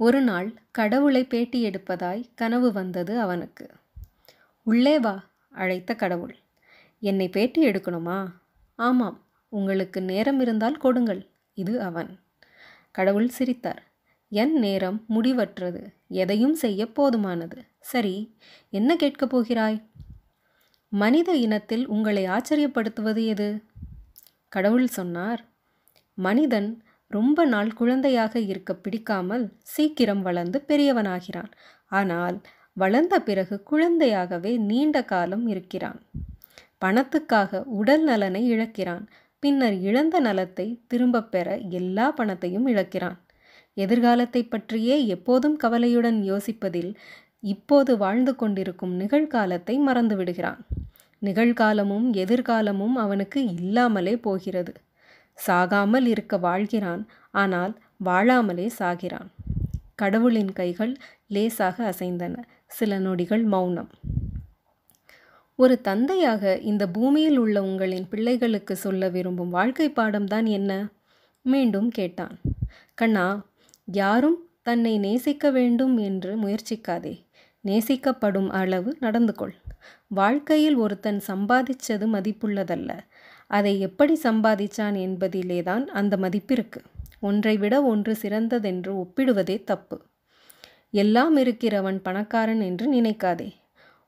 ஒரு 0.00 0.20
நாள் 0.20 0.54
கடவுளை 0.70 1.24
பேட்டி 1.24 1.70
எடுப்பதாய் 1.70 2.28
கனவு 2.34 2.72
வந்தது 2.72 3.20
அவனுக்கு. 3.20 3.70
உள்ளே 4.62 4.98
வா 4.98 5.24
அழைத்த 5.50 5.94
கடவுள். 5.94 6.36
என்னை 7.00 7.28
பேட்டி 7.28 7.66
எடுக்கணுமா? 7.66 8.26
ஆமாம் 8.74 9.24
உங்களுக்கு 9.48 10.02
நேரம் 10.02 10.40
இருந்தால் 10.40 10.76
கொடுங்கள் 10.76 11.26
இது 11.54 11.82
அவன். 11.82 12.18
கடவுள் 12.90 13.28
சிரித்தார். 13.28 13.82
என் 14.28 14.58
நேரம் 14.58 15.04
முடிவற்றது 15.08 15.94
எதையும் 16.08 16.54
செய்ய 16.54 16.84
போதுமானது. 16.84 17.66
சரி 17.80 18.36
என்ன 18.70 18.96
கேட்கப் 18.96 19.30
போகிறாய்? 19.30 19.82
மனித 20.88 21.34
இனத்தில் 21.34 21.86
உங்களை 21.86 22.26
ஆச்சரியப்படுத்துவது 22.26 23.26
எது? 23.26 23.62
கடவுள் 24.48 24.86
சொன்னார். 24.86 25.44
மனிதன் 26.14 26.82
ரொம்ப 27.10 27.44
நாள் 27.44 27.72
குழந்தையாக 27.72 28.40
இருக்க 28.40 28.74
பிடிக்காமல் 28.74 29.44
சீக்கிரம் 29.62 30.22
வளர்ந்து 30.22 30.64
பெரியவனாகிறான். 30.68 31.50
ஆனால் 31.92 32.36
வளர்ந்த 32.76 33.14
பிறகு 33.20 33.62
குழந்தையாகவே 33.70 34.52
நீண்ட 34.56 35.04
காலம் 35.04 35.46
இருக்கிறான். 35.46 36.00
பணத்துக்காக 36.84 37.62
உடல் 37.64 38.04
நலனை 38.04 38.42
இழக்கிறான். 38.50 39.04
பின்னர் 39.42 39.76
இழந்த 39.80 40.20
நலத்தை 40.20 40.66
திரும்பப் 40.86 41.30
பெற 41.30 41.56
எல்லா 41.70 42.10
பணத்தையும் 42.10 42.66
இழக்கிறான். 42.66 43.18
எதிர்காலத்தை 43.76 44.42
பற்றியே 44.44 45.06
எப்போதும் 45.06 45.56
கவலையுடன் 45.56 46.18
யோசிப்பதில் 46.22 46.90
இப்போது 47.44 47.96
வாழ்ந்து 47.96 48.36
கொண்டிருக்கும் 48.36 48.94
நிகழ்காலத்தை 49.00 49.78
மறந்து 49.78 50.16
விடுகிறான் 50.16 50.60
நிகழ்காலமும் 51.22 52.06
எதிர்காலமும் 52.14 52.96
அவனுக்கு 52.96 53.40
இல்லாமலே 53.54 54.16
போகிறது. 54.16 54.72
சாகாமல் 55.46 56.06
இருக்க 56.06 56.36
வாழ்கிறான். 56.36 57.06
ஆனால் 57.30 57.78
வாழாமலே 58.04 58.70
சாகிறான். 58.78 59.28
கடவுளின் 59.94 60.52
கைகள் 60.52 60.96
லேசாக 61.26 61.94
அசைந்தன. 61.94 62.36
சில 62.66 62.98
நொடிகள் 62.98 63.42
மௌனம். 63.42 63.90
ஒரு 65.56 65.80
தந்தையாக 65.80 66.58
இந்த 66.58 66.88
பூமியில் 66.88 67.36
உள்ள 67.36 67.62
உங்களின் 67.62 68.08
பிள்ளைகளுக்கு 68.08 68.76
சொல்ல 68.76 69.08
விரும்பும் 69.08 69.48
வாழ்க்கை 69.48 69.90
பாடம்தான் 69.90 70.48
என்ன? 70.48 70.88
மீண்டும் 71.42 71.90
கேட்டான். 71.90 72.40
கண்ணா 72.94 73.44
யாரும் 73.84 74.48
தன்னை 74.62 74.98
நேசிக்க 74.98 75.50
வேண்டும் 75.50 75.96
என்று 75.96 76.36
முயற்சிக்காதே. 76.36 77.26
நேசிக்கப்படும் 77.64 78.48
அளவு 78.50 78.96
நடந்து 79.00 79.34
கொள் 79.34 79.54
வாழ்க்கையில் 80.08 80.74
ஒருத்தன் 80.74 81.20
சம்பாதிச்சது 81.26 82.06
மதிப்புள்ளதல்ல. 82.14 82.90
அதை 83.46 83.80
எப்படி 83.80 84.18
சம்பாதிச்சான் 84.22 84.96
என்பதிலேதான் 84.98 85.84
அந்த 85.86 86.16
மதிப்பிருக்கு. 86.16 86.80
ஒன்றை 87.20 87.56
விட 87.56 87.82
ஒன்று 87.82 88.12
சிறந்ததென்று 88.22 88.92
ஒப்பிடுவதே 89.02 89.64
தப்பு. 89.64 90.02
எல்லாம் 90.90 91.36
இருக்கிறவன் 91.36 91.98
பணக்காரன் 92.02 92.60
என்று 92.60 92.86
நினைக்காதே. 92.94 93.50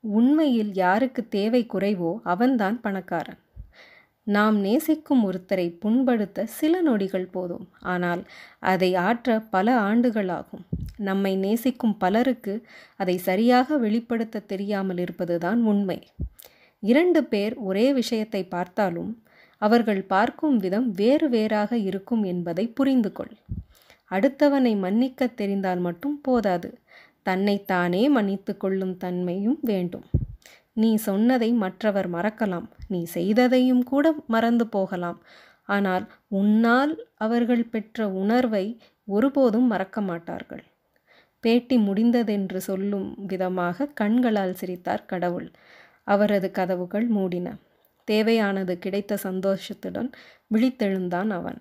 உண்மையில் 0.00 0.74
யாருக்கு 0.74 1.28
தேவை 1.28 1.66
குறைவோ 1.66 2.20
அவன்தான் 2.24 2.80
பணக்காரன். 2.80 3.40
நாம் 4.26 4.56
நேசிக்கும் 4.60 5.22
ஒருத்தரை 5.30 5.66
புண்படுத்த 5.82 6.44
சில 6.58 6.82
நொடிகள் 6.82 7.26
போதும். 7.30 7.66
ஆனால் 7.80 8.22
அதை 8.58 8.90
ஆற்ற 8.94 9.38
பல 9.40 9.76
ஆண்டுகள் 9.80 10.28
ஆகும் 10.28 10.64
நம்மை 10.98 11.32
நேசிக்கும் 11.36 11.96
பலருக்கு 11.98 12.54
அதை 12.96 13.16
சரியாக 13.18 13.76
வெளிப்படுத்த 13.76 14.46
தெரியாமல் 14.52 14.98
இருப்பதுதான் 14.98 15.62
உண்மை. 15.62 15.98
இரண்டு 16.82 17.20
பேர் 17.24 17.54
ஒரே 17.56 17.86
விஷயத்தை 17.92 18.42
பார்த்தாலும் 18.44 19.12
அவர்கள் 19.62 20.02
பார்க்கும் 20.06 20.56
விதம் 20.56 20.88
வேறு 20.90 21.28
வேறாக 21.28 21.76
இருக்கும் 21.76 22.22
என்பதை 22.22 22.64
புரிந்து 22.68 23.12
கொள் 23.12 23.34
அடுத்தவனை 24.10 24.72
மன்னிக்க 24.78 25.26
தெரிந்தால் 25.26 25.78
மட்டும் 25.78 26.16
போதாது. 26.20 26.68
தன்னைத்தானே 27.22 28.02
மன்னித்து 28.08 28.52
கொள்ளும் 28.56 28.96
தன்மையும் 28.96 29.58
வேண்டும். 29.62 30.06
நீ 30.76 30.96
சொன்னதை 30.96 31.52
மற்றவர் 31.52 32.08
மறக்கலாம். 32.12 32.66
நீ 32.88 33.06
செய்ததையும் 33.14 33.82
கூட 33.82 34.14
மறந்து 34.26 34.66
போகலாம். 34.66 35.18
ஆனால் 35.66 36.04
உன்னால் 36.28 36.92
அவர்கள் 37.14 37.64
பெற்ற 37.64 38.08
உணர்வை 38.12 38.64
ஒருபோதும் 39.04 39.66
மறக்க 39.66 40.00
மாட்டார்கள். 40.00 40.64
பேட்டி 41.40 41.76
முடிந்ததென்று 41.78 42.56
சொல்லும் 42.56 43.08
விதமாக 43.26 43.86
கண்களால் 43.86 44.54
சிரித்தார் 44.54 45.06
கடவுள். 45.06 45.48
அவரது 46.04 46.50
கதவுகள் 46.50 47.06
மூடின. 47.06 47.48
தேவையானது 48.08 48.78
கிடைத்த 48.78 49.16
சந்தோஷத்துடன் 49.16 50.10
விழித்தெழுந்தான் 50.54 51.30
அவன். 51.30 51.60